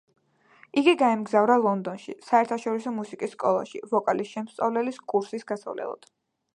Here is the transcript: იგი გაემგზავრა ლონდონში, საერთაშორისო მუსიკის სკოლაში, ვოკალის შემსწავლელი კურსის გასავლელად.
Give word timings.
იგი 0.81 0.93
გაემგზავრა 1.01 1.57
ლონდონში, 1.65 2.15
საერთაშორისო 2.31 2.95
მუსიკის 2.97 3.35
სკოლაში, 3.37 3.85
ვოკალის 3.95 4.35
შემსწავლელი 4.35 4.99
კურსის 5.15 5.51
გასავლელად. 5.55 6.15